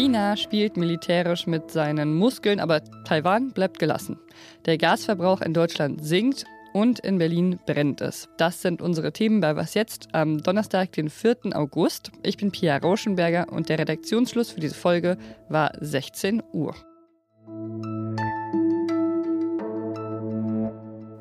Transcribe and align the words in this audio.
China 0.00 0.36
spielt 0.36 0.76
militärisch 0.76 1.46
mit 1.46 1.70
seinen 1.70 2.14
Muskeln, 2.14 2.60
aber 2.60 2.80
Taiwan 3.04 3.50
bleibt 3.50 3.78
gelassen. 3.78 4.18
Der 4.64 4.78
Gasverbrauch 4.78 5.40
in 5.40 5.52
Deutschland 5.52 6.04
sinkt 6.04 6.44
und 6.72 7.00
in 7.00 7.18
Berlin 7.18 7.58
brennt 7.66 8.00
es. 8.00 8.28
Das 8.38 8.62
sind 8.62 8.80
unsere 8.80 9.12
Themen 9.12 9.40
bei 9.40 9.56
Was 9.56 9.74
jetzt 9.74 10.08
am 10.12 10.42
Donnerstag, 10.42 10.92
den 10.92 11.10
4. 11.10 11.54
August. 11.54 12.12
Ich 12.22 12.36
bin 12.36 12.52
Pia 12.52 12.76
Rauschenberger 12.76 13.52
und 13.52 13.68
der 13.68 13.80
Redaktionsschluss 13.80 14.52
für 14.52 14.60
diese 14.60 14.76
Folge 14.76 15.18
war 15.48 15.72
16 15.80 16.42
Uhr. 16.52 16.74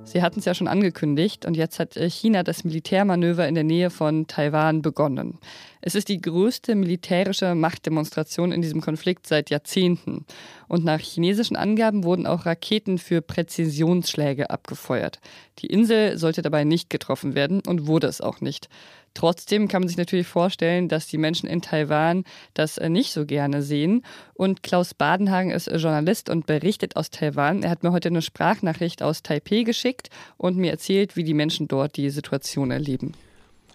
Sie 0.10 0.24
hatten 0.24 0.40
es 0.40 0.46
ja 0.46 0.56
schon 0.56 0.68
angekündigt 0.68 1.46
und 1.46 1.56
jetzt 1.56 1.80
hat 1.80 1.96
äh, 1.96 2.10
China 2.10 2.42
das 2.42 2.64
Militärmanöver 2.64 3.48
in 3.48 3.54
der 3.54 3.64
Nähe 3.64 3.92
von 3.92 4.26
Taiwan 4.26 4.82
begonnen. 4.82 5.38
Es 5.82 5.94
ist 5.94 6.10
die 6.10 6.20
größte 6.20 6.74
militärische 6.74 7.54
Machtdemonstration 7.54 8.52
in 8.52 8.64
diesem 8.64 8.82
Konflikt 8.82 9.28
seit 9.28 9.52
Jahrzehnten. 9.52 10.26
Und 10.68 10.84
nach 10.84 11.00
chinesischen 11.00 11.56
Angaben 11.56 12.04
wurden 12.04 12.26
auch 12.26 12.48
Raketen 12.48 12.98
für 12.98 13.22
Präzisionsschläge 13.22 14.50
abgefeuert. 14.50 15.20
Die 15.60 15.68
Insel 15.68 16.18
sollte 16.18 16.42
dabei 16.42 16.64
nicht 16.64 16.90
getroffen 16.90 17.36
werden 17.36 17.62
und 17.68 17.86
wurde 17.86 18.08
es 18.08 18.20
auch 18.20 18.42
nicht. 18.42 18.68
Trotzdem 19.14 19.68
kann 19.68 19.82
man 19.82 19.90
sich 19.90 19.98
natürlich 19.98 20.28
vorstellen, 20.28 20.88
dass 20.88 21.08
die 21.08 21.18
Menschen 21.18 21.48
in 21.50 21.62
Taiwan 21.62 22.24
das 22.54 22.78
äh, 22.78 22.90
nicht 22.90 23.12
so 23.12 23.26
gerne 23.26 23.62
sehen. 23.62 24.04
Und 24.34 24.64
Klaus 24.64 24.94
Badenhagen 24.94 25.52
ist 25.52 25.68
Journalist 25.68 26.30
und 26.30 26.46
berichtet 26.46 26.96
aus 26.96 27.10
Taiwan. 27.10 27.64
Er 27.64 27.70
hat 27.70 27.84
mir 27.84 27.92
heute 27.92 28.10
eine 28.10 28.22
Sprachnachricht 28.22 29.04
aus 29.04 29.24
Taipei 29.24 29.64
geschickt 29.64 30.10
und 30.38 30.58
mir 30.58 30.72
erzählt, 30.72 31.16
wie 31.16 31.24
die 31.24 31.34
Menschen 31.34 31.68
dort 31.68 31.98
die 31.98 32.10
Situation 32.10 32.72
erleben. 32.72 33.14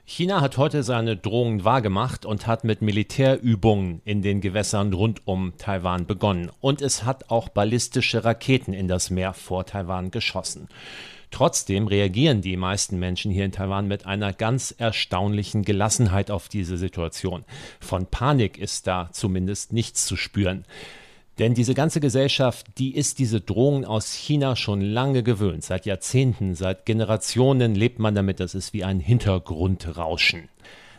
China 0.06 0.42
hat 0.42 0.58
heute 0.58 0.82
seine 0.82 1.16
Drohungen 1.16 1.64
wahrgemacht 1.64 2.26
und 2.26 2.46
hat 2.46 2.62
mit 2.62 2.82
Militärübungen 2.82 4.02
in 4.04 4.20
den 4.20 4.42
Gewässern 4.42 4.92
rund 4.92 5.26
um 5.26 5.54
Taiwan 5.56 6.06
begonnen. 6.06 6.50
Und 6.60 6.82
es 6.82 7.04
hat 7.04 7.30
auch 7.30 7.48
ballistische 7.48 8.22
Raketen 8.22 8.74
in 8.74 8.86
das 8.86 9.08
Meer 9.08 9.32
vor 9.32 9.64
Taiwan 9.64 10.10
geschossen. 10.10 10.68
Trotzdem 11.34 11.88
reagieren 11.88 12.42
die 12.42 12.56
meisten 12.56 13.00
Menschen 13.00 13.32
hier 13.32 13.44
in 13.44 13.50
Taiwan 13.50 13.88
mit 13.88 14.06
einer 14.06 14.32
ganz 14.32 14.72
erstaunlichen 14.78 15.64
Gelassenheit 15.64 16.30
auf 16.30 16.48
diese 16.48 16.78
Situation. 16.78 17.44
Von 17.80 18.06
Panik 18.06 18.56
ist 18.56 18.86
da 18.86 19.08
zumindest 19.10 19.72
nichts 19.72 20.06
zu 20.06 20.14
spüren. 20.14 20.64
Denn 21.40 21.54
diese 21.54 21.74
ganze 21.74 21.98
Gesellschaft, 21.98 22.68
die 22.78 22.94
ist 22.94 23.18
diese 23.18 23.40
Drohungen 23.40 23.84
aus 23.84 24.12
China 24.12 24.54
schon 24.54 24.80
lange 24.80 25.24
gewöhnt. 25.24 25.64
Seit 25.64 25.86
Jahrzehnten, 25.86 26.54
seit 26.54 26.86
Generationen 26.86 27.74
lebt 27.74 27.98
man 27.98 28.14
damit, 28.14 28.38
das 28.38 28.54
ist 28.54 28.72
wie 28.72 28.84
ein 28.84 29.00
Hintergrundrauschen. 29.00 30.48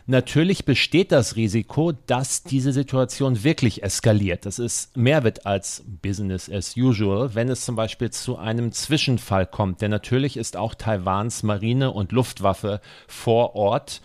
Natürlich 0.08 0.64
besteht 0.64 1.10
das 1.10 1.34
Risiko, 1.34 1.90
dass 1.90 2.44
diese 2.44 2.72
Situation 2.72 3.42
wirklich 3.42 3.82
eskaliert. 3.82 4.46
Das 4.46 4.60
ist 4.60 4.96
mehr 4.96 5.24
wird 5.24 5.46
als 5.46 5.82
Business 6.00 6.48
as 6.48 6.76
usual, 6.76 7.34
wenn 7.34 7.48
es 7.48 7.64
zum 7.64 7.74
Beispiel 7.74 8.10
zu 8.10 8.36
einem 8.36 8.70
Zwischenfall 8.70 9.46
kommt. 9.46 9.80
Denn 9.80 9.90
natürlich 9.90 10.36
ist 10.36 10.56
auch 10.56 10.76
Taiwans 10.76 11.42
Marine 11.42 11.90
und 11.90 12.12
Luftwaffe 12.12 12.80
vor 13.08 13.56
Ort 13.56 14.00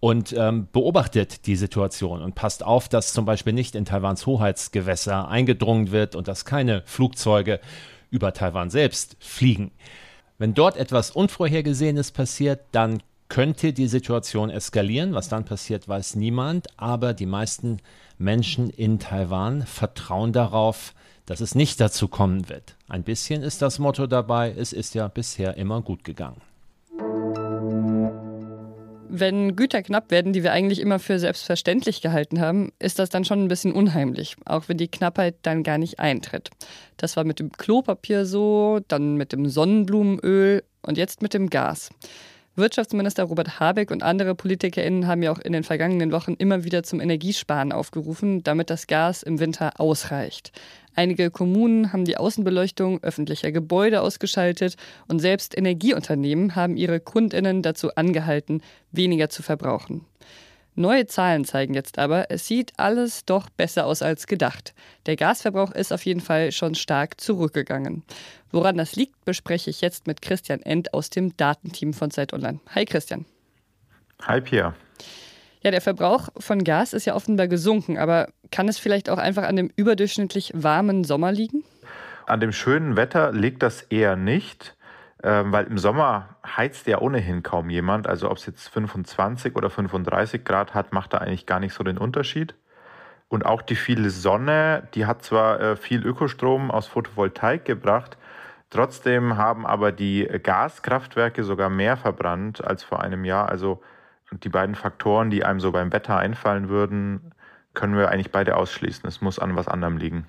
und 0.00 0.34
ähm, 0.36 0.68
beobachtet 0.72 1.46
die 1.46 1.56
Situation 1.56 2.22
und 2.22 2.34
passt 2.34 2.64
auf, 2.64 2.88
dass 2.88 3.12
zum 3.12 3.26
Beispiel 3.26 3.52
nicht 3.52 3.74
in 3.74 3.84
Taiwans 3.84 4.24
Hoheitsgewässer 4.24 5.28
eingedrungen 5.28 5.92
wird 5.92 6.16
und 6.16 6.28
dass 6.28 6.46
keine 6.46 6.82
Flugzeuge 6.86 7.60
über 8.10 8.32
Taiwan 8.32 8.70
selbst 8.70 9.18
fliegen. 9.20 9.70
Wenn 10.38 10.54
dort 10.54 10.78
etwas 10.78 11.10
Unvorhergesehenes 11.10 12.10
passiert, 12.10 12.60
dann 12.72 13.02
könnte 13.32 13.72
die 13.72 13.86
Situation 13.86 14.50
eskalieren. 14.50 15.14
Was 15.14 15.30
dann 15.30 15.46
passiert, 15.46 15.88
weiß 15.88 16.16
niemand. 16.16 16.66
Aber 16.76 17.14
die 17.14 17.24
meisten 17.24 17.78
Menschen 18.18 18.68
in 18.68 18.98
Taiwan 18.98 19.64
vertrauen 19.64 20.34
darauf, 20.34 20.92
dass 21.24 21.40
es 21.40 21.54
nicht 21.54 21.80
dazu 21.80 22.08
kommen 22.08 22.50
wird. 22.50 22.76
Ein 22.90 23.04
bisschen 23.04 23.42
ist 23.42 23.62
das 23.62 23.78
Motto 23.78 24.06
dabei. 24.06 24.54
Es 24.54 24.74
ist 24.74 24.94
ja 24.94 25.08
bisher 25.08 25.56
immer 25.56 25.80
gut 25.80 26.04
gegangen. 26.04 26.42
Wenn 29.08 29.56
Güter 29.56 29.82
knapp 29.82 30.10
werden, 30.10 30.34
die 30.34 30.42
wir 30.42 30.52
eigentlich 30.52 30.80
immer 30.80 30.98
für 30.98 31.18
selbstverständlich 31.18 32.02
gehalten 32.02 32.38
haben, 32.38 32.70
ist 32.78 32.98
das 32.98 33.08
dann 33.08 33.24
schon 33.24 33.42
ein 33.42 33.48
bisschen 33.48 33.72
unheimlich, 33.72 34.36
auch 34.44 34.68
wenn 34.68 34.76
die 34.76 34.88
Knappheit 34.88 35.36
dann 35.40 35.62
gar 35.62 35.78
nicht 35.78 36.00
eintritt. 36.00 36.50
Das 36.98 37.16
war 37.16 37.24
mit 37.24 37.38
dem 37.38 37.50
Klopapier 37.50 38.26
so, 38.26 38.80
dann 38.88 39.14
mit 39.14 39.32
dem 39.32 39.48
Sonnenblumenöl 39.48 40.64
und 40.82 40.98
jetzt 40.98 41.22
mit 41.22 41.32
dem 41.32 41.48
Gas. 41.48 41.88
Wirtschaftsminister 42.54 43.24
Robert 43.24 43.60
Habeck 43.60 43.90
und 43.90 44.02
andere 44.02 44.34
PolitikerInnen 44.34 45.06
haben 45.06 45.22
ja 45.22 45.32
auch 45.32 45.38
in 45.38 45.54
den 45.54 45.64
vergangenen 45.64 46.12
Wochen 46.12 46.34
immer 46.34 46.64
wieder 46.64 46.82
zum 46.82 47.00
Energiesparen 47.00 47.72
aufgerufen, 47.72 48.42
damit 48.42 48.68
das 48.68 48.86
Gas 48.86 49.22
im 49.22 49.40
Winter 49.40 49.80
ausreicht. 49.80 50.52
Einige 50.94 51.30
Kommunen 51.30 51.94
haben 51.94 52.04
die 52.04 52.18
Außenbeleuchtung 52.18 53.02
öffentlicher 53.02 53.52
Gebäude 53.52 54.02
ausgeschaltet 54.02 54.76
und 55.08 55.20
selbst 55.20 55.56
Energieunternehmen 55.56 56.54
haben 56.54 56.76
ihre 56.76 57.00
KundInnen 57.00 57.62
dazu 57.62 57.94
angehalten, 57.94 58.60
weniger 58.90 59.30
zu 59.30 59.42
verbrauchen. 59.42 60.04
Neue 60.74 61.06
Zahlen 61.06 61.44
zeigen 61.44 61.74
jetzt 61.74 61.98
aber, 61.98 62.30
es 62.30 62.46
sieht 62.46 62.72
alles 62.78 63.26
doch 63.26 63.50
besser 63.50 63.84
aus 63.84 64.00
als 64.00 64.26
gedacht. 64.26 64.72
Der 65.04 65.16
Gasverbrauch 65.16 65.72
ist 65.72 65.92
auf 65.92 66.06
jeden 66.06 66.20
Fall 66.20 66.50
schon 66.50 66.74
stark 66.74 67.20
zurückgegangen. 67.20 68.04
Woran 68.50 68.78
das 68.78 68.96
liegt, 68.96 69.22
bespreche 69.26 69.68
ich 69.68 69.82
jetzt 69.82 70.06
mit 70.06 70.22
Christian 70.22 70.62
End 70.62 70.94
aus 70.94 71.10
dem 71.10 71.36
Datenteam 71.36 71.92
von 71.92 72.10
Zeit 72.10 72.32
Online. 72.32 72.58
Hi 72.74 72.86
Christian. 72.86 73.26
Hi 74.22 74.40
Pia. 74.40 74.74
Ja, 75.62 75.70
der 75.70 75.82
Verbrauch 75.82 76.30
von 76.38 76.64
Gas 76.64 76.94
ist 76.94 77.04
ja 77.04 77.14
offenbar 77.14 77.48
gesunken, 77.48 77.98
aber 77.98 78.28
kann 78.50 78.66
es 78.66 78.78
vielleicht 78.78 79.10
auch 79.10 79.18
einfach 79.18 79.44
an 79.44 79.56
dem 79.56 79.70
überdurchschnittlich 79.76 80.52
warmen 80.54 81.04
Sommer 81.04 81.32
liegen? 81.32 81.64
An 82.26 82.40
dem 82.40 82.52
schönen 82.52 82.96
Wetter 82.96 83.32
liegt 83.32 83.62
das 83.62 83.82
eher 83.82 84.16
nicht. 84.16 84.74
Ähm, 85.24 85.52
weil 85.52 85.66
im 85.66 85.78
Sommer 85.78 86.36
heizt 86.44 86.86
ja 86.86 86.98
ohnehin 87.00 87.42
kaum 87.42 87.70
jemand. 87.70 88.06
Also 88.08 88.30
ob 88.30 88.38
es 88.38 88.46
jetzt 88.46 88.68
25 88.68 89.54
oder 89.54 89.70
35 89.70 90.44
Grad 90.44 90.74
hat, 90.74 90.92
macht 90.92 91.12
da 91.12 91.18
eigentlich 91.18 91.46
gar 91.46 91.60
nicht 91.60 91.74
so 91.74 91.84
den 91.84 91.98
Unterschied. 91.98 92.54
Und 93.28 93.46
auch 93.46 93.62
die 93.62 93.76
viele 93.76 94.10
Sonne, 94.10 94.88
die 94.94 95.06
hat 95.06 95.24
zwar 95.24 95.60
äh, 95.60 95.76
viel 95.76 96.04
Ökostrom 96.04 96.70
aus 96.70 96.86
Photovoltaik 96.86 97.64
gebracht, 97.64 98.18
trotzdem 98.68 99.36
haben 99.36 99.64
aber 99.66 99.92
die 99.92 100.28
Gaskraftwerke 100.42 101.44
sogar 101.44 101.70
mehr 101.70 101.96
verbrannt 101.96 102.62
als 102.62 102.82
vor 102.84 103.00
einem 103.00 103.24
Jahr. 103.24 103.48
Also 103.48 103.80
die 104.32 104.48
beiden 104.48 104.74
Faktoren, 104.74 105.30
die 105.30 105.44
einem 105.44 105.60
so 105.60 105.72
beim 105.72 105.92
Wetter 105.92 106.18
einfallen 106.18 106.68
würden, 106.68 107.32
können 107.74 107.96
wir 107.96 108.10
eigentlich 108.10 108.32
beide 108.32 108.56
ausschließen. 108.56 109.08
Es 109.08 109.20
muss 109.20 109.38
an 109.38 109.56
was 109.56 109.68
anderem 109.68 109.96
liegen. 109.96 110.26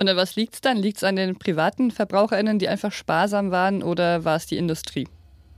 Und 0.00 0.08
an 0.08 0.16
was 0.16 0.34
liegt 0.34 0.54
es 0.54 0.60
dann? 0.62 0.78
Liegt 0.78 0.96
es 0.96 1.04
an 1.04 1.16
den 1.16 1.38
privaten 1.38 1.90
VerbraucherInnen, 1.90 2.58
die 2.58 2.68
einfach 2.68 2.90
sparsam 2.90 3.50
waren 3.50 3.82
oder 3.82 4.24
war 4.24 4.36
es 4.36 4.46
die 4.46 4.56
Industrie? 4.56 5.06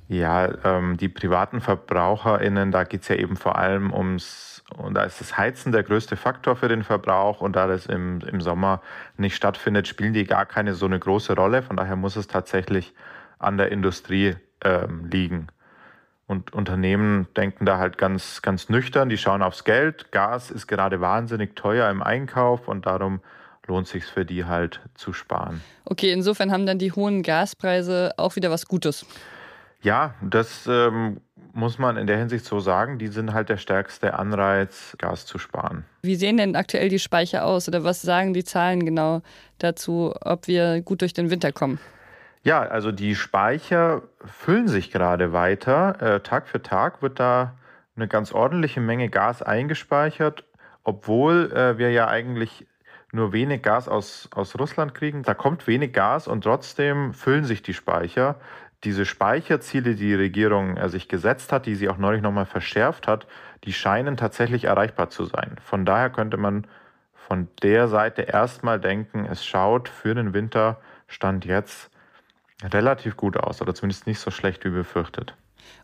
Ja, 0.09 0.53
ähm, 0.65 0.97
die 0.97 1.09
privaten 1.09 1.61
VerbraucherInnen, 1.61 2.73
da 2.73 2.83
geht 2.83 3.03
es 3.03 3.09
ja 3.09 3.15
eben 3.15 3.37
vor 3.37 3.57
allem 3.57 3.93
ums, 3.93 4.65
und 4.77 4.95
da 4.95 5.05
ist 5.05 5.21
das 5.21 5.39
Heizen 5.39 5.71
der 5.71 5.85
größte 5.85 6.17
Faktor 6.17 6.57
für 6.57 6.67
den 6.67 6.83
Verbrauch 6.83 7.41
und 7.41 7.55
da 7.55 7.69
das 7.69 7.87
im, 7.87 8.21
im 8.21 8.41
Sommer 8.41 8.83
nicht 9.17 9.37
stattfindet, 9.37 9.87
spielen 9.87 10.13
die 10.13 10.25
gar 10.25 10.45
keine 10.45 10.75
so 10.75 10.87
eine 10.87 10.99
große 10.99 11.37
Rolle. 11.37 11.63
Von 11.63 11.77
daher 11.77 11.95
muss 11.95 12.17
es 12.17 12.27
tatsächlich 12.27 12.93
an 13.39 13.59
der 13.59 13.71
Industrie 13.71 14.35
ähm, 14.65 15.07
liegen. 15.07 15.47
Und 16.27 16.53
Unternehmen 16.53 17.29
denken 17.37 17.65
da 17.65 17.79
halt 17.79 17.97
ganz, 17.97 18.43
ganz 18.43 18.69
nüchtern, 18.69 19.09
die 19.09 19.19
schauen 19.19 19.43
aufs 19.43 19.63
Geld. 19.63 20.11
Gas 20.11 20.51
ist 20.51 20.67
gerade 20.67 21.01
wahnsinnig 21.01 21.55
teuer 21.55 21.89
im 21.91 22.03
Einkauf 22.03 22.67
und 22.67 22.87
darum 22.87 23.21
lohnt 23.67 23.87
sich 23.87 24.05
für 24.05 24.25
die 24.25 24.45
halt 24.45 24.81
zu 24.95 25.13
sparen. 25.13 25.61
Okay, 25.85 26.13
insofern 26.13 26.51
haben 26.51 26.67
dann 26.67 26.79
die 26.79 26.93
hohen 26.93 27.23
Gaspreise 27.23 28.13
auch 28.17 28.37
wieder 28.37 28.51
was 28.51 28.67
Gutes. 28.67 29.07
Ja, 29.83 30.15
das 30.21 30.67
ähm, 30.69 31.21
muss 31.53 31.79
man 31.79 31.97
in 31.97 32.07
der 32.07 32.19
Hinsicht 32.19 32.45
so 32.45 32.61
sagen. 32.61 32.99
Die 32.99 33.09
sind 33.09 33.33
halt 33.33 33.49
der 33.49 33.57
stärkste 33.57 34.15
Anreiz, 34.15 34.97
Gas 34.99 35.27
zu 35.27 35.39
sparen. 35.39 35.85
Wie 36.03 36.15
sehen 36.15 36.37
denn 36.37 36.57
aktuell 36.57 36.89
die 36.89 36.99
Speicher 36.99 37.45
aus 37.45 37.69
oder 37.69 37.85
was 37.85 38.03
sagen 38.03 38.33
die 38.33 38.45
Zahlen 38.45 38.85
genau 38.85 39.23
dazu, 39.59 40.15
ob 40.21 40.47
wir 40.47 40.81
gut 40.83 41.01
durch 41.01 41.13
den 41.13 41.31
Winter 41.31 41.53
kommen? 41.53 41.79
Ja, 42.45 42.63
also 42.63 42.91
die 42.91 43.15
Speicher 43.15 44.03
füllen 44.25 44.69
sich 44.69 44.91
gerade 44.91 45.33
weiter. 45.33 46.01
Äh, 46.01 46.21
Tag 46.21 46.49
für 46.49 46.63
Tag 46.63 47.03
wird 47.03 47.21
da 47.21 47.55
eine 47.95 48.09
ganz 48.09 48.33
ordentliche 48.33 48.81
Menge 48.81 49.09
Gas 49.09 49.43
eingespeichert, 49.43 50.45
obwohl 50.83 51.53
äh, 51.53 51.79
wir 51.79 51.93
ja 51.93 52.09
eigentlich 52.09 52.67
nur 53.13 53.33
wenig 53.33 53.63
Gas 53.63 53.89
aus, 53.89 54.29
aus 54.35 54.59
Russland 54.59 54.95
kriegen. 54.95 55.23
Da 55.23 55.35
kommt 55.35 55.67
wenig 55.67 55.93
Gas 55.93 56.27
und 56.27 56.43
trotzdem 56.45 57.13
füllen 57.13 57.45
sich 57.45 57.63
die 57.63 57.75
Speicher. 57.75 58.41
Diese 58.85 59.05
Speicherziele, 59.05 59.95
die 59.95 60.07
die 60.07 60.15
Regierung 60.15 60.77
äh, 60.77 60.89
sich 60.89 61.09
gesetzt 61.09 61.53
hat, 61.53 61.67
die 61.67 61.75
sie 61.75 61.89
auch 61.89 61.99
neulich 61.99 62.23
nochmal 62.23 62.47
verschärft 62.47 63.07
hat, 63.07 63.27
die 63.65 63.73
scheinen 63.73 64.17
tatsächlich 64.17 64.65
erreichbar 64.65 65.11
zu 65.11 65.25
sein. 65.27 65.57
Von 65.63 65.85
daher 65.85 66.11
könnte 66.11 66.37
man 66.37 66.67
von 67.15 67.49
der 67.63 67.87
Seite 67.87 68.23
erstmal 68.23 68.81
denken, 68.81 69.27
es 69.31 69.45
schaut 69.45 69.89
für 69.89 70.15
den 70.15 70.35
Winter 70.35 70.81
Stand 71.07 71.45
jetzt 71.45 71.91
relativ 72.63 73.17
gut 73.17 73.37
aus 73.37 73.61
oder 73.61 73.75
zumindest 73.75 74.07
nicht 74.07 74.19
so 74.19 74.31
schlecht 74.31 74.65
wie 74.65 74.71
befürchtet. 74.71 75.35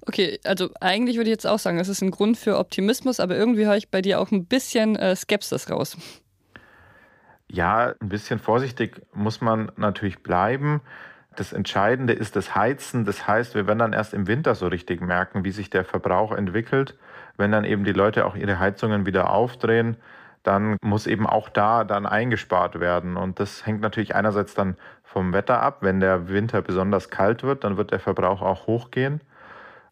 Okay, 0.07 0.41
also 0.45 0.71
eigentlich 0.81 1.17
würde 1.17 1.31
ich 1.31 1.35
jetzt 1.35 1.47
auch 1.47 1.59
sagen, 1.59 1.79
das 1.79 1.89
ist 1.89 2.03
ein 2.03 2.11
Grund 2.11 2.37
für 2.37 2.59
Optimismus, 2.59 3.21
aber 3.21 3.37
irgendwie 3.37 3.67
höre 3.67 3.77
ich 3.77 3.91
bei 3.91 4.03
dir 4.03 4.21
auch 4.21 4.31
ein 4.31 4.47
bisschen 4.47 4.97
äh, 4.97 5.15
Skepsis 5.15 5.71
raus. 5.71 5.97
Ja, 7.51 7.95
ein 8.01 8.09
bisschen 8.09 8.39
vorsichtig 8.39 9.01
muss 9.15 9.41
man 9.41 9.73
natürlich 9.77 10.23
bleiben. 10.23 10.83
Das 11.35 11.53
Entscheidende 11.53 12.13
ist 12.13 12.37
das 12.37 12.55
Heizen. 12.55 13.05
Das 13.05 13.27
heißt, 13.27 13.55
wir 13.55 13.67
werden 13.67 13.79
dann 13.79 13.93
erst 13.93 14.13
im 14.13 14.27
Winter 14.27 14.55
so 14.55 14.67
richtig 14.67 15.01
merken, 15.01 15.45
wie 15.45 15.51
sich 15.51 15.71
der 15.71 15.85
Verbrauch 15.85 16.33
entwickelt. 16.33 16.99
Wenn 17.37 17.53
dann 17.53 17.65
eben 17.65 17.85
die 17.85 17.93
Leute 17.93 18.27
auch 18.27 18.35
ihre 18.37 18.59
Heizungen 18.59 19.07
wieder 19.07 19.31
aufdrehen, 19.31 19.97
dann 20.43 20.77
muss 20.83 21.07
eben 21.07 21.27
auch 21.27 21.49
da 21.49 21.85
dann 21.85 22.07
eingespart 22.07 22.81
werden. 22.81 23.17
Und 23.17 23.41
das 23.41 23.65
hängt 23.65 23.81
natürlich 23.81 24.15
einerseits 24.15 24.55
dann 24.55 24.77
vom 25.03 25.33
Wetter 25.33 25.63
ab. 25.63 25.79
Wenn 25.81 26.01
der 26.01 26.29
Winter 26.29 26.61
besonders 26.61 27.09
kalt 27.09 27.43
wird, 27.45 27.65
dann 27.65 27.77
wird 27.77 27.93
der 27.93 28.01
Verbrauch 28.01 28.43
auch 28.43 28.67
hochgehen. 28.67 29.21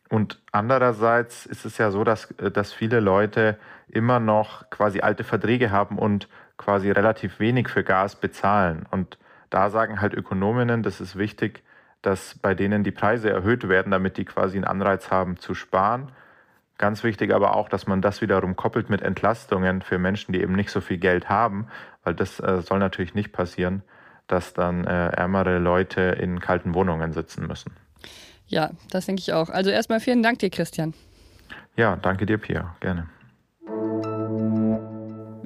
Und 0.09 0.41
andererseits 0.53 1.47
ist 1.47 1.65
es 1.65 1.79
ja 1.79 1.91
so, 1.91 2.05
dass, 2.05 2.29
dass 2.53 2.73
viele 2.73 3.01
Leute 3.01 3.57
immer 3.89 4.21
noch 4.21 4.69
quasi 4.71 5.01
alte 5.01 5.25
Verträge 5.25 5.71
haben 5.71 5.99
und 5.99 6.29
quasi 6.57 6.91
relativ 6.91 7.39
wenig 7.39 7.69
für 7.69 7.85
Gas 7.85 8.17
bezahlen. 8.17 8.87
Und 8.91 9.19
da 9.51 9.71
sagen 9.71 10.01
halt 10.01 10.15
Ökonominnen, 10.15 10.83
das 10.83 11.01
ist 11.01 11.17
wichtig, 11.17 11.63
dass 12.03 12.39
bei 12.39 12.55
denen 12.55 12.85
die 12.85 12.91
Preise 12.91 13.31
erhöht 13.31 13.69
werden, 13.69 13.91
damit 13.91 14.17
die 14.17 14.25
quasi 14.25 14.57
einen 14.57 14.65
Anreiz 14.65 15.11
haben 15.11 15.39
zu 15.39 15.55
sparen. 15.55 16.13
Ganz 16.79 17.05
wichtig 17.05 17.33
aber 17.33 17.57
auch, 17.57 17.69
dass 17.69 17.87
man 17.87 18.03
das 18.03 18.21
wiederum 18.21 18.55
koppelt 18.55 18.91
mit 18.91 19.03
Entlastungen 19.03 19.83
für 19.83 19.99
Menschen, 19.99 20.33
die 20.33 20.43
eben 20.43 20.55
nicht 20.55 20.71
so 20.71 20.81
viel 20.81 20.99
Geld 20.99 21.29
haben, 21.29 21.69
weil 22.05 22.15
das 22.15 22.39
äh, 22.39 22.61
soll 22.61 22.79
natürlich 22.79 23.15
nicht 23.15 23.33
passieren, 23.33 23.83
dass 24.27 24.53
dann 24.53 24.85
äh, 24.85 25.09
ärmere 25.09 25.59
Leute 25.59 26.01
in 26.01 26.41
kalten 26.41 26.75
Wohnungen 26.75 27.13
sitzen 27.13 27.47
müssen. 27.47 27.73
Ja, 28.47 28.71
das 28.91 29.07
denke 29.07 29.21
ich 29.21 29.33
auch. 29.33 29.49
Also 29.49 29.71
erstmal 29.71 30.01
vielen 30.01 30.23
Dank 30.23 30.39
dir, 30.39 30.51
Christian. 30.51 30.95
Ja, 31.77 31.97
danke 31.97 32.27
dir, 32.27 32.39
Pia. 32.39 32.77
Gerne. 32.81 33.09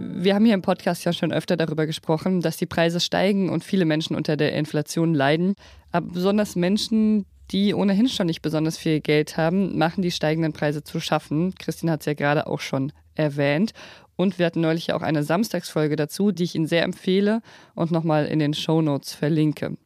Wir 0.02 0.34
haben 0.34 0.46
hier 0.46 0.54
im 0.54 0.62
Podcast 0.62 1.04
ja 1.04 1.12
schon 1.12 1.30
öfter 1.30 1.58
darüber 1.58 1.84
gesprochen, 1.84 2.40
dass 2.40 2.56
die 2.56 2.64
Preise 2.64 3.00
steigen 3.00 3.50
und 3.50 3.64
viele 3.64 3.84
Menschen 3.84 4.16
unter 4.16 4.38
der 4.38 4.54
Inflation 4.54 5.12
leiden. 5.12 5.56
Aber 5.92 6.06
besonders 6.06 6.56
Menschen, 6.56 7.26
die 7.50 7.74
ohnehin 7.74 8.08
schon 8.08 8.26
nicht 8.26 8.40
besonders 8.40 8.78
viel 8.78 9.00
Geld 9.00 9.36
haben, 9.36 9.76
machen 9.76 10.00
die 10.00 10.10
steigenden 10.10 10.54
Preise 10.54 10.82
zu 10.82 11.00
schaffen. 11.00 11.54
Christine 11.58 11.92
hat 11.92 12.00
es 12.00 12.06
ja 12.06 12.14
gerade 12.14 12.46
auch 12.46 12.60
schon 12.60 12.92
erwähnt. 13.14 13.72
Und 14.16 14.38
wir 14.38 14.46
hatten 14.46 14.62
neulich 14.62 14.90
auch 14.94 15.02
eine 15.02 15.22
Samstagsfolge 15.22 15.96
dazu, 15.96 16.32
die 16.32 16.44
ich 16.44 16.54
Ihnen 16.54 16.66
sehr 16.66 16.84
empfehle 16.84 17.42
und 17.74 17.90
nochmal 17.90 18.24
in 18.24 18.38
den 18.38 18.54
Show 18.54 18.80
Notes 18.80 19.12
verlinke. 19.12 19.76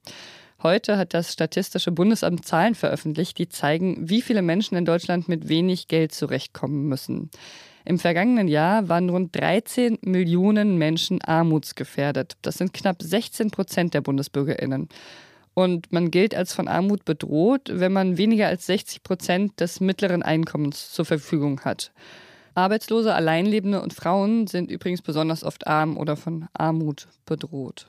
Heute 0.63 0.97
hat 0.97 1.13
das 1.13 1.33
Statistische 1.33 1.91
Bundesamt 1.91 2.45
Zahlen 2.45 2.77
veröffentlicht, 2.77 3.37
die 3.39 3.49
zeigen, 3.49 4.09
wie 4.09 4.23
viele 4.23 4.43
Menschen 4.43 4.77
in 4.77 4.85
Deutschland 4.85 5.27
mit 5.29 5.49
wenig 5.49 5.89
Geld 5.89 6.13
zurechtkommen 6.13 6.87
müssen. 6.87 7.31
Im 7.87 7.99
vergangenen 7.99 8.49
Jahr 8.49 8.89
waren 8.89 9.11
rund 9.11 9.37
13 9.37 9.99
Millionen 10.03 10.79
Menschen 10.79 11.21
armutsgefährdet. 11.21 12.37
Das 12.41 12.57
sind 12.57 12.73
knapp 12.73 13.03
16 13.03 13.51
Prozent 13.51 13.93
der 13.93 14.01
Bundesbürgerinnen. 14.01 14.89
Und 15.53 15.93
man 15.93 16.11
gilt 16.11 16.35
als 16.35 16.55
von 16.55 16.67
Armut 16.67 17.05
bedroht, 17.05 17.71
wenn 17.71 17.93
man 17.93 18.17
weniger 18.17 18.49
als 18.49 18.67
60 18.67 19.03
Prozent 19.03 19.61
des 19.61 19.81
mittleren 19.81 20.23
Einkommens 20.23 20.93
zur 20.93 21.05
Verfügung 21.05 21.61
hat. 21.61 21.93
Arbeitslose, 22.55 23.15
Alleinlebende 23.15 23.83
und 23.83 23.93
Frauen 23.93 24.47
sind 24.47 24.71
übrigens 24.71 25.03
besonders 25.03 25.45
oft 25.45 25.67
arm 25.67 25.97
oder 25.97 26.17
von 26.17 26.49
Armut 26.55 27.09
bedroht. 27.27 27.89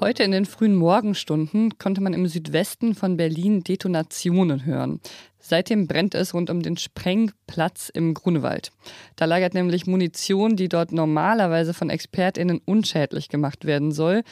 Heute 0.00 0.22
in 0.22 0.32
den 0.32 0.46
frühen 0.46 0.74
Morgenstunden 0.74 1.78
konnte 1.78 2.00
man 2.00 2.14
im 2.14 2.26
Südwesten 2.26 2.94
von 2.94 3.16
Berlin 3.16 3.62
Detonationen 3.62 4.64
hören. 4.64 5.00
Seitdem 5.40 5.86
brennt 5.86 6.14
es 6.14 6.34
rund 6.34 6.50
um 6.50 6.62
den 6.62 6.76
Sprengplatz 6.76 7.88
im 7.88 8.14
Grunewald. 8.14 8.70
Da 9.16 9.24
lagert 9.24 9.54
nämlich 9.54 9.86
Munition, 9.86 10.56
die 10.56 10.68
dort 10.68 10.92
normalerweise 10.92 11.74
von 11.74 11.90
ExpertInnen 11.90 12.60
unschädlich 12.64 13.28
gemacht 13.28 13.64
werden 13.64 13.90
soll. 13.90 14.22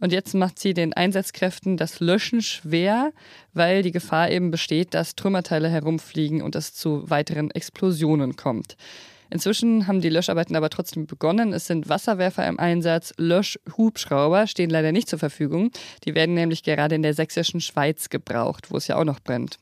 Und 0.00 0.12
jetzt 0.12 0.34
macht 0.34 0.58
sie 0.58 0.74
den 0.74 0.92
Einsatzkräften 0.92 1.76
das 1.76 2.00
Löschen 2.00 2.42
schwer, 2.42 3.12
weil 3.54 3.82
die 3.82 3.92
Gefahr 3.92 4.30
eben 4.30 4.50
besteht, 4.50 4.92
dass 4.92 5.16
Trümmerteile 5.16 5.70
herumfliegen 5.70 6.42
und 6.42 6.54
es 6.54 6.74
zu 6.74 7.08
weiteren 7.08 7.50
Explosionen 7.50 8.36
kommt. 8.36 8.76
Inzwischen 9.30 9.86
haben 9.86 10.00
die 10.00 10.08
Löscharbeiten 10.08 10.56
aber 10.56 10.70
trotzdem 10.70 11.06
begonnen. 11.06 11.52
Es 11.52 11.66
sind 11.66 11.88
Wasserwerfer 11.88 12.46
im 12.46 12.58
Einsatz. 12.58 13.12
Löschhubschrauber 13.16 14.46
stehen 14.46 14.70
leider 14.70 14.92
nicht 14.92 15.08
zur 15.08 15.18
Verfügung. 15.18 15.70
Die 16.04 16.14
werden 16.14 16.34
nämlich 16.34 16.62
gerade 16.62 16.94
in 16.94 17.02
der 17.02 17.14
sächsischen 17.14 17.60
Schweiz 17.60 18.08
gebraucht, 18.08 18.70
wo 18.70 18.76
es 18.76 18.86
ja 18.86 18.96
auch 18.96 19.04
noch 19.04 19.20
brennt. 19.20 19.58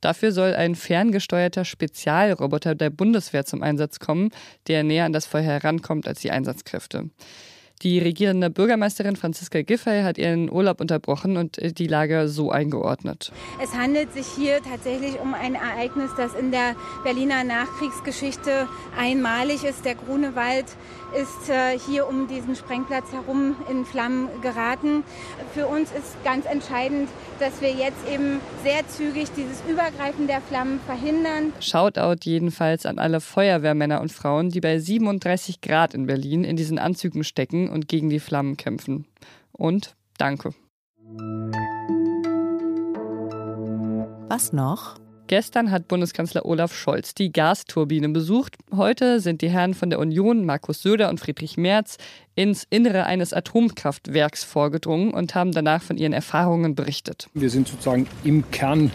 Dafür 0.00 0.32
soll 0.32 0.54
ein 0.54 0.74
ferngesteuerter 0.74 1.64
Spezialroboter 1.64 2.74
der 2.74 2.90
Bundeswehr 2.90 3.44
zum 3.44 3.62
Einsatz 3.62 3.98
kommen, 3.98 4.30
der 4.66 4.84
näher 4.84 5.04
an 5.04 5.12
das 5.12 5.26
Feuer 5.26 5.42
herankommt 5.42 6.06
als 6.06 6.20
die 6.20 6.30
Einsatzkräfte. 6.30 7.10
Die 7.82 7.98
regierende 7.98 8.50
Bürgermeisterin 8.50 9.16
Franziska 9.16 9.62
Giffey 9.62 10.02
hat 10.02 10.16
ihren 10.16 10.50
Urlaub 10.50 10.80
unterbrochen 10.80 11.36
und 11.36 11.58
äh, 11.58 11.72
die 11.72 11.86
Lage 11.86 12.28
so 12.28 12.50
eingeordnet. 12.50 13.32
Es 13.62 13.74
handelt 13.74 14.12
sich 14.12 14.26
hier 14.26 14.62
tatsächlich 14.62 15.20
um 15.20 15.34
ein 15.34 15.54
Ereignis, 15.54 16.10
das 16.16 16.34
in 16.34 16.50
der 16.50 16.76
Berliner 17.02 17.44
Nachkriegsgeschichte 17.44 18.68
einmalig 18.96 19.64
ist. 19.64 19.84
Der 19.84 19.96
Grunewald 19.96 20.66
ist 21.20 21.50
äh, 21.50 21.78
hier 21.78 22.08
um 22.08 22.26
diesen 22.26 22.56
Sprengplatz 22.56 23.12
herum 23.12 23.56
in 23.70 23.84
Flammen 23.84 24.28
geraten. 24.40 25.04
Für 25.52 25.66
uns 25.66 25.90
ist 25.92 26.16
ganz 26.24 26.46
entscheidend, 26.46 27.08
dass 27.38 27.60
wir 27.60 27.70
jetzt 27.70 28.08
eben 28.12 28.40
sehr 28.62 28.86
zügig 28.88 29.28
dieses 29.36 29.62
Übergreifen 29.68 30.26
der 30.26 30.40
Flammen 30.40 30.80
verhindern. 30.86 31.52
Shoutout 31.60 32.24
jedenfalls 32.24 32.86
an 32.86 32.98
alle 32.98 33.20
Feuerwehrmänner 33.20 34.00
und 34.00 34.12
Frauen, 34.12 34.50
die 34.50 34.60
bei 34.60 34.78
37 34.78 35.60
Grad 35.60 35.94
in 35.94 36.06
Berlin 36.06 36.44
in 36.44 36.56
diesen 36.56 36.78
Anzügen 36.78 37.24
stecken 37.24 37.68
und 37.74 37.88
gegen 37.88 38.08
die 38.08 38.20
Flammen 38.20 38.56
kämpfen. 38.56 39.04
Und 39.52 39.94
danke. 40.16 40.54
Was 44.28 44.52
noch? 44.52 44.94
Gestern 45.26 45.70
hat 45.70 45.88
Bundeskanzler 45.88 46.44
Olaf 46.44 46.74
Scholz 46.74 47.14
die 47.14 47.32
Gasturbine 47.32 48.10
besucht. 48.10 48.56
Heute 48.74 49.20
sind 49.20 49.40
die 49.40 49.48
Herren 49.48 49.74
von 49.74 49.90
der 49.90 49.98
Union, 49.98 50.44
Markus 50.44 50.82
Söder 50.82 51.08
und 51.08 51.18
Friedrich 51.18 51.56
Merz, 51.56 51.96
ins 52.34 52.66
Innere 52.68 53.06
eines 53.06 53.32
Atomkraftwerks 53.32 54.44
vorgedrungen 54.44 55.12
und 55.12 55.34
haben 55.34 55.52
danach 55.52 55.82
von 55.82 55.96
ihren 55.96 56.12
Erfahrungen 56.12 56.74
berichtet. 56.74 57.28
Wir 57.32 57.50
sind 57.50 57.68
sozusagen 57.68 58.06
im 58.22 58.50
Kern 58.50 58.90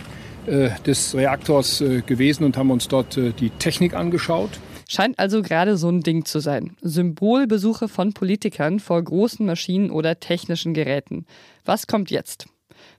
äh, 0.45 0.69
des 0.85 1.15
Reaktors 1.15 1.81
äh, 1.81 2.01
gewesen 2.01 2.43
und 2.43 2.57
haben 2.57 2.69
uns 2.69 2.87
dort 2.87 3.17
äh, 3.17 3.31
die 3.31 3.49
Technik 3.49 3.95
angeschaut. 3.95 4.51
Scheint 4.91 5.19
also 5.19 5.43
gerade 5.43 5.77
so 5.77 5.87
ein 5.87 6.01
Ding 6.01 6.25
zu 6.25 6.39
sein. 6.39 6.75
Symbolbesuche 6.81 7.87
von 7.87 8.13
Politikern 8.13 8.79
vor 8.79 8.99
großen 9.03 9.45
Maschinen 9.45 9.91
oder 9.91 10.19
technischen 10.19 10.73
Geräten. 10.73 11.27
Was 11.63 11.85
kommt 11.85 12.09
jetzt? 12.09 12.47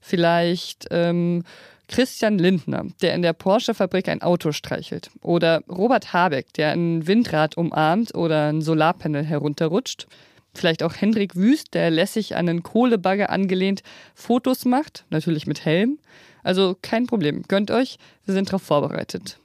Vielleicht 0.01 0.87
ähm, 0.93 1.43
Christian 1.89 2.39
Lindner, 2.39 2.87
der 3.03 3.15
in 3.15 3.23
der 3.23 3.33
Porsche-Fabrik 3.33 4.09
ein 4.09 4.23
Auto 4.23 4.53
streichelt. 4.53 5.11
Oder 5.21 5.65
Robert 5.69 6.13
Habeck, 6.13 6.53
der 6.53 6.71
ein 6.71 7.09
Windrad 7.09 7.57
umarmt 7.57 8.15
oder 8.15 8.51
ein 8.51 8.63
Solarpanel 8.63 9.25
herunterrutscht. 9.25 10.07
Vielleicht 10.55 10.85
auch 10.85 10.95
Hendrik 10.95 11.35
Wüst, 11.35 11.75
der 11.75 11.91
lässig 11.91 12.37
an 12.37 12.49
einen 12.49 12.63
Kohlebagger 12.63 13.31
angelehnt 13.31 13.83
Fotos 14.15 14.65
macht, 14.65 15.07
natürlich 15.11 15.49
mit 15.49 15.65
Helm. 15.65 15.99
Also 16.45 16.77
kein 16.83 17.09
Problem, 17.09 17.43
gönnt 17.49 17.73
euch, 17.73 17.99
wir 18.25 18.35
sind 18.35 18.49
darauf 18.49 18.63
vorbereitet. 18.63 19.41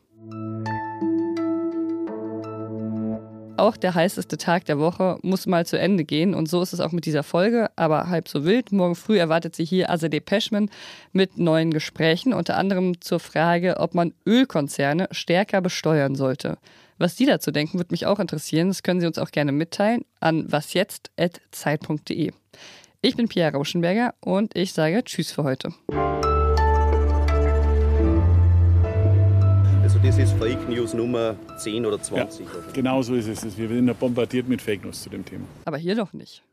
Auch 3.57 3.77
der 3.77 3.95
heißeste 3.95 4.37
Tag 4.37 4.65
der 4.65 4.79
Woche 4.79 5.17
muss 5.21 5.47
mal 5.47 5.65
zu 5.65 5.79
Ende 5.79 6.03
gehen 6.03 6.33
und 6.33 6.49
so 6.49 6.61
ist 6.61 6.73
es 6.73 6.81
auch 6.81 6.91
mit 6.91 7.05
dieser 7.05 7.23
Folge, 7.23 7.69
aber 7.77 8.09
halb 8.09 8.27
so 8.27 8.43
wild. 8.43 8.73
Morgen 8.73 8.95
früh 8.95 9.17
erwartet 9.17 9.55
Sie 9.55 9.63
hier 9.63 9.89
Azadeh 9.89 10.19
Peschman 10.19 10.69
mit 11.13 11.37
neuen 11.37 11.71
Gesprächen, 11.71 12.33
unter 12.33 12.57
anderem 12.57 12.99
zur 12.99 13.21
Frage, 13.21 13.77
ob 13.77 13.95
man 13.95 14.13
Ölkonzerne 14.25 15.07
stärker 15.11 15.61
besteuern 15.61 16.15
sollte. 16.15 16.57
Was 16.97 17.15
Sie 17.15 17.25
dazu 17.25 17.51
denken, 17.51 17.77
würde 17.77 17.93
mich 17.93 18.05
auch 18.05 18.19
interessieren. 18.19 18.67
Das 18.67 18.83
können 18.83 18.99
Sie 18.99 19.07
uns 19.07 19.17
auch 19.17 19.31
gerne 19.31 19.53
mitteilen 19.53 20.03
an 20.19 20.51
wasjetzt.zeit.de. 20.51 22.31
Ich 23.01 23.15
bin 23.15 23.27
Pia 23.29 23.49
Rauschenberger 23.49 24.15
und 24.19 24.55
ich 24.57 24.73
sage 24.73 25.01
Tschüss 25.03 25.31
für 25.31 25.43
heute. 25.43 25.69
Das 30.03 30.17
ist 30.17 30.33
Fake 30.33 30.67
News 30.69 30.93
Nummer 30.93 31.35
10 31.57 31.85
oder 31.85 32.01
20. 32.01 32.45
Ja, 32.45 32.51
genau 32.73 33.01
so 33.01 33.15
ist 33.15 33.27
es. 33.27 33.57
Wir 33.57 33.69
werden 33.69 33.93
bombardiert 33.95 34.47
mit 34.47 34.61
Fake 34.61 34.83
News 34.83 35.01
zu 35.01 35.09
dem 35.09 35.23
Thema. 35.23 35.45
Aber 35.65 35.77
hier 35.77 35.95
doch 35.95 36.13
nicht. 36.13 36.43